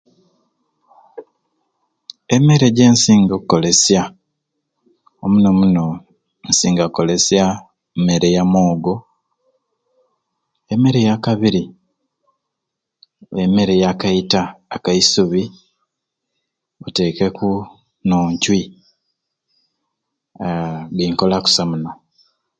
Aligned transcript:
Emmere 2.35 2.67
gyensinga 2.77 3.33
okolesya 3.39 4.01
omuno 5.25 5.49
muno 5.59 5.85
nsinga 6.49 6.85
kolesya 6.95 7.45
mmere 7.97 8.27
ya 8.35 8.43
mwogo 8.51 8.93
emmere 10.73 10.99
ya 11.07 11.15
kabiri 11.25 11.63
emmere 13.45 13.73
ya 13.83 13.91
kaita 14.01 14.41
akaisubi 14.75 15.43
otekeku 16.85 17.49
n'oncwi 18.07 18.61
haa 20.41 20.77
binkola 20.95 21.37
kusai 21.43 21.67
muno 21.69 21.91